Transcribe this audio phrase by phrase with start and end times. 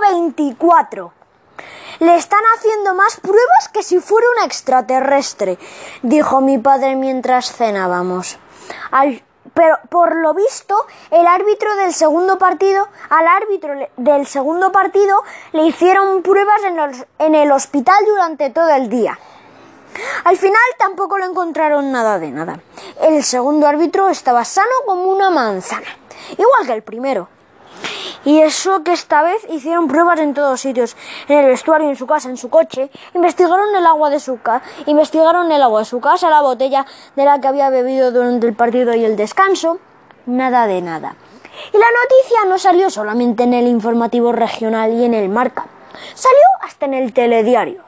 [0.00, 1.12] 24.
[2.00, 5.58] Le están haciendo más pruebas que si fuera un extraterrestre,
[6.02, 8.38] dijo mi padre mientras cenábamos.
[9.54, 15.66] Pero por lo visto, el árbitro del segundo partido, al árbitro del segundo partido le
[15.66, 19.18] hicieron pruebas en, en el hospital durante todo el día.
[20.24, 22.60] Al final tampoco lo encontraron nada de nada.
[23.02, 25.88] El segundo árbitro estaba sano como una manzana,
[26.32, 27.28] igual que el primero.
[28.24, 30.96] Y eso que esta vez hicieron pruebas en todos sitios,
[31.28, 34.62] en el vestuario, en su casa, en su coche, investigaron el agua de su casa,
[34.86, 36.84] investigaron el agua de su casa, la botella
[37.16, 39.78] de la que había bebido durante el partido y el descanso,
[40.26, 41.16] nada de nada.
[41.72, 45.66] Y la noticia no salió solamente en el informativo regional y en el Marca,
[46.14, 47.84] salió hasta en el telediario.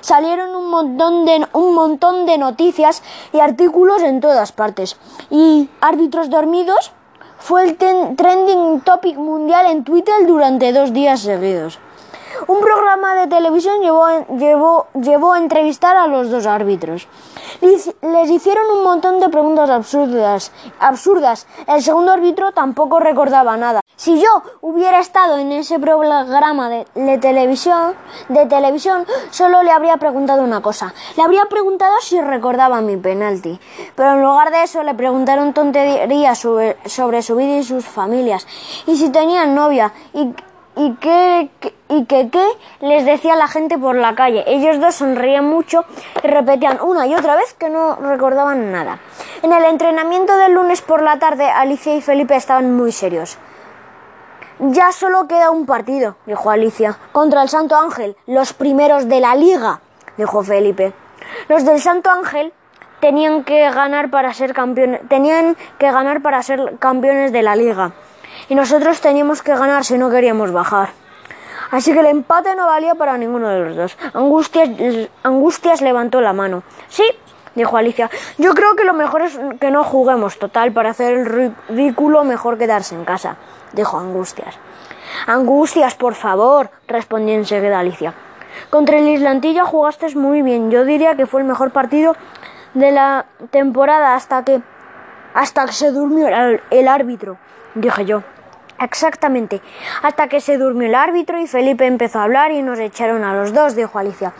[0.00, 4.96] Salieron un montón de un montón de noticias y artículos en todas partes.
[5.30, 6.92] Y árbitros dormidos
[7.46, 11.78] fue el trending topic mundial en Twitter durante dos días seguidos.
[12.46, 17.08] Un programa de televisión llevó, a entrevistar a los dos árbitros.
[17.60, 21.46] Les, hicieron un montón de preguntas absurdas, absurdas.
[21.66, 23.80] El segundo árbitro tampoco recordaba nada.
[23.96, 27.94] Si yo hubiera estado en ese programa de, televisión,
[28.28, 30.92] de televisión, solo le habría preguntado una cosa.
[31.16, 33.58] Le habría preguntado si recordaba mi penalti.
[33.94, 38.46] Pero en lugar de eso le preguntaron tonterías sobre, sobre su vida y sus familias.
[38.86, 40.34] Y si tenían novia y
[40.76, 41.50] y que,
[41.88, 42.30] y que
[42.80, 44.44] les decía la gente por la calle.
[44.46, 45.84] Ellos dos sonreían mucho
[46.22, 48.98] y repetían una y otra vez que no recordaban nada.
[49.42, 53.38] En el entrenamiento del lunes por la tarde, Alicia y Felipe estaban muy serios.
[54.58, 59.34] Ya solo queda un partido, dijo Alicia, contra el Santo Ángel, los primeros de la
[59.34, 59.80] liga,
[60.16, 60.92] dijo Felipe.
[61.48, 62.52] Los del Santo Ángel
[63.00, 67.92] tenían que ganar para ser campeones, tenían que ganar para ser campeones de la liga.
[68.48, 70.90] Y nosotros teníamos que ganar si no queríamos bajar.
[71.70, 73.98] Así que el empate no valía para ninguno de los dos.
[74.14, 74.68] Angustias,
[75.22, 76.62] Angustias levantó la mano.
[76.88, 77.04] Sí,
[77.54, 78.08] dijo Alicia.
[78.38, 80.38] Yo creo que lo mejor es que no juguemos.
[80.38, 83.36] Total, para hacer el ridículo mejor quedarse en casa,
[83.72, 84.56] dijo Angustias.
[85.26, 88.14] Angustias, por favor, respondió enseguida Alicia.
[88.70, 90.70] Contra el Islantilla jugaste muy bien.
[90.70, 92.14] Yo diría que fue el mejor partido
[92.74, 94.60] de la temporada hasta que
[95.34, 97.36] hasta que se durmió el, el árbitro,
[97.74, 98.22] dije yo.
[98.78, 99.62] Exactamente,
[100.02, 103.34] hasta que se durmió el árbitro y Felipe empezó a hablar y nos echaron a
[103.34, 104.32] los dos, dijo Alicia.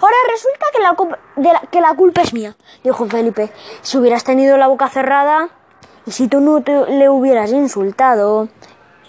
[0.00, 3.50] Ahora resulta que la, culpa- de la- que la culpa es mía, dijo Felipe.
[3.82, 5.48] Si hubieras tenido la boca cerrada
[6.06, 8.48] y si tú no te- le hubieras insultado,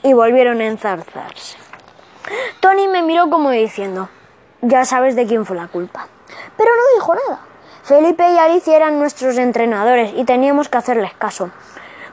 [0.04, 1.58] y volvieron a enzarzarse.
[2.60, 4.08] Tony me miró como diciendo,
[4.62, 6.08] ya sabes de quién fue la culpa.
[6.58, 7.40] Pero no dijo nada.
[7.84, 11.50] Felipe y Alicia eran nuestros entrenadores y teníamos que hacerles caso.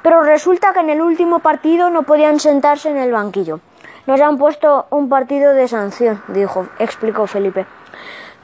[0.03, 3.61] Pero resulta que en el último partido no podían sentarse en el banquillo.
[4.07, 7.67] Nos han puesto un partido de sanción, dijo, explicó Felipe.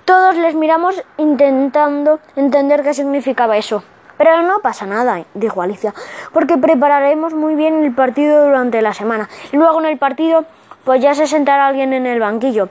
[0.04, 3.82] Todos les miramos intentando entender qué significaba eso.
[4.16, 5.94] Pero no pasa nada, dijo Alicia,
[6.32, 9.28] porque prepararemos muy bien el partido durante la semana.
[9.52, 10.44] Y luego en el partido,
[10.84, 12.68] pues ya se sentará alguien en el banquillo.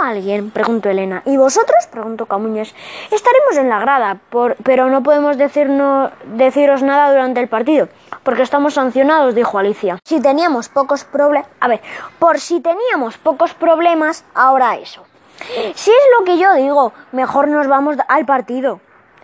[0.00, 0.50] ¿Cómo alguien?
[0.50, 1.22] preguntó Elena.
[1.26, 1.76] ¿Y vosotros?
[1.92, 2.74] preguntó Camuñas.
[3.10, 7.86] Estaremos en la grada, por- pero no podemos decirnos, deciros nada durante el partido,
[8.22, 9.98] porque estamos sancionados, dijo Alicia.
[10.02, 11.50] Si teníamos pocos problemas...
[11.60, 11.82] A ver,
[12.18, 15.04] por si teníamos pocos problemas, ahora eso.
[15.74, 18.80] Si es lo que yo digo, mejor nos vamos al partido.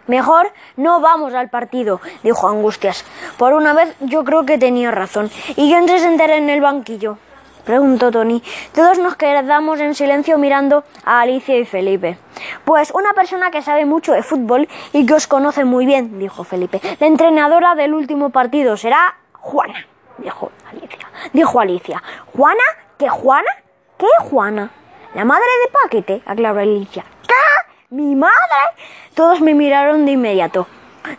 [0.08, 3.02] Mejor no vamos al partido, dijo Angustias.
[3.38, 5.30] Por una vez yo creo que tenía razón.
[5.56, 7.16] ¿Y quién se sentará en el banquillo?
[7.66, 8.42] Preguntó Tony.
[8.72, 12.16] Todos nos quedamos en silencio mirando a Alicia y Felipe.
[12.64, 16.44] Pues una persona que sabe mucho de fútbol y que os conoce muy bien, dijo
[16.44, 16.80] Felipe.
[17.00, 21.08] La entrenadora del último partido será Juana, dijo Alicia.
[21.32, 22.02] Dijo Alicia.
[22.34, 22.62] ¿Juana?
[22.96, 23.50] ¿Qué Juana?
[23.98, 24.70] ¿Qué Juana?
[25.14, 27.04] La madre de Paquete, aclaró Alicia.
[27.26, 27.94] ¿Qué?
[27.94, 28.32] ¿Mi madre?
[29.14, 30.66] Todos me miraron de inmediato.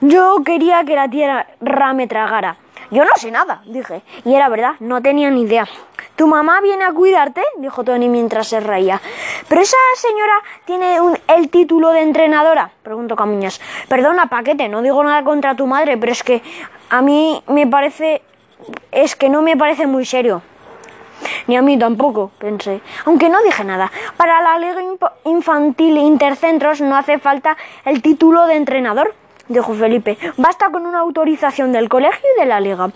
[0.02, 2.58] Yo quería que la tierra me tragara.
[2.90, 4.02] Yo no sé nada, dije.
[4.24, 5.68] Y era verdad, no tenía ni idea.
[6.18, 7.44] ¿Tu mamá viene a cuidarte?
[7.60, 9.00] dijo Tony mientras se reía.
[9.48, 10.34] ¿Pero esa señora
[10.66, 10.98] tiene
[11.28, 12.72] el título de entrenadora?
[12.82, 13.62] preguntó Camuñas.
[13.88, 16.42] Perdona, Paquete, no digo nada contra tu madre, pero es que
[16.90, 18.24] a mí me parece...
[18.92, 20.42] es que no me parece muy serio.
[21.46, 22.82] Ni a mí tampoco, pensé.
[23.06, 23.92] Aunque no dije nada.
[24.18, 24.82] Para la Liga
[25.26, 27.56] Infantil Intercentros no hace falta
[27.86, 29.14] el título de entrenador,
[29.50, 30.18] dijo Felipe.
[30.38, 32.90] Basta con una autorización del colegio y de la liga.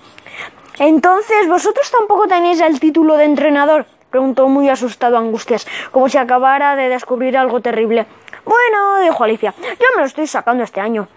[0.79, 3.85] Entonces, ¿vosotros tampoco tenéis el título de entrenador?
[4.09, 8.05] preguntó muy asustado Angustias, como si acabara de descubrir algo terrible.
[8.45, 11.07] Bueno, dijo Alicia, yo me lo estoy sacando este año.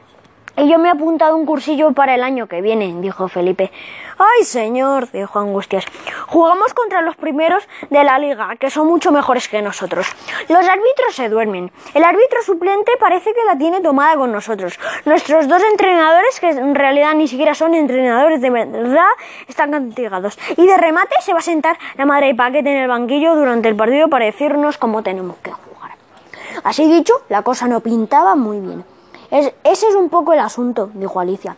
[0.57, 3.73] Y yo me he apuntado un cursillo para el año que viene, dijo Felipe.
[4.19, 5.85] Ay, señor, dijo Angustias.
[6.29, 10.07] Jugamos contra los primeros de la liga, que son mucho mejores que nosotros.
[10.49, 11.73] Los árbitros se duermen.
[11.93, 14.79] El árbitro suplente parece que la tiene tomada con nosotros.
[15.05, 19.11] Nuestros dos entrenadores, que en realidad ni siquiera son entrenadores de verdad,
[19.49, 20.39] están castigados.
[20.57, 23.69] Y de remate se va a sentar la madre de paquete en el banquillo durante
[23.69, 25.97] el partido para decirnos cómo tenemos que jugar.
[26.63, 28.94] Así dicho, la cosa no pintaba muy bien.
[29.31, 31.57] Es, ese es un poco el asunto, dijo Alicia.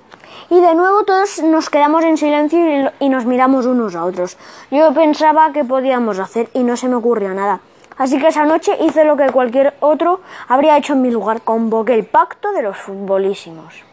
[0.51, 4.37] Y de nuevo todos nos quedamos en silencio y, y, nos miramos unos a otros.
[4.71, 7.61] Yo pensaba que podíamos hacer y no se me ocurrió nada.
[7.99, 11.43] Así que esa noche hice lo que cualquier otro habría hecho en mi lugar.
[11.43, 13.85] Convoqué el pacto de los futbolísimos.